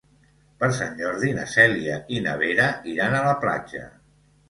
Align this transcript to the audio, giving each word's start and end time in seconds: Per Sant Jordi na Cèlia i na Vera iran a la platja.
Per 0.63 0.69
Sant 0.77 0.95
Jordi 1.01 1.35
na 1.41 1.45
Cèlia 1.53 2.01
i 2.17 2.25
na 2.27 2.37
Vera 2.43 2.69
iran 2.97 3.19
a 3.19 3.25
la 3.31 3.41
platja. 3.47 3.89